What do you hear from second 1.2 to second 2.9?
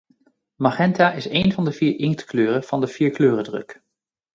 een van de vier inktkleuren van de